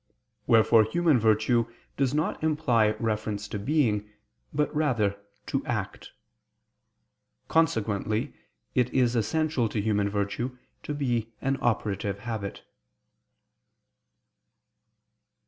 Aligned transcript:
Wherefore 0.47 0.83
human 0.83 1.19
virtue 1.19 1.71
does 1.95 2.11
not 2.11 2.43
imply 2.43 2.93
reference 2.93 3.47
to 3.49 3.59
being, 3.59 4.09
but 4.51 4.75
rather 4.75 5.21
to 5.45 5.63
act. 5.67 6.11
Consequently 7.47 8.33
it 8.73 8.91
is 8.91 9.15
essential 9.15 9.69
to 9.69 9.79
human 9.79 10.09
virtue 10.09 10.57
to 10.81 10.95
be 10.95 11.33
an 11.39 11.59
operative 11.61 12.17
habit. 12.21 12.63